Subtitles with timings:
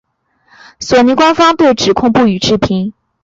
[0.79, 2.91] 索尼官方对指控不予置评。